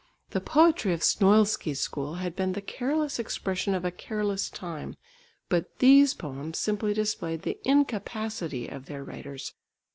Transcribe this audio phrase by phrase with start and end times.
[0.31, 4.95] The poetry of Snoilsky's school had been the careless expression of a careless time,
[5.47, 9.53] but these poems simply displayed the incapacity of their writers.